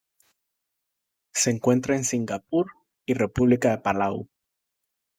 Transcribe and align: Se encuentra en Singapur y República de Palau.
Se 1.31 1.51
encuentra 1.51 1.95
en 1.95 2.03
Singapur 2.03 2.71
y 3.05 3.13
República 3.13 3.69
de 3.69 3.77
Palau. 3.83 4.27